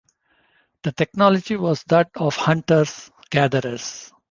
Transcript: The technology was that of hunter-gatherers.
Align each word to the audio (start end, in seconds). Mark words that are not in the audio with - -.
The 0.81 0.93
technology 0.93 1.55
was 1.57 1.83
that 1.83 2.09
of 2.15 2.35
hunter-gatherers. 2.35 4.11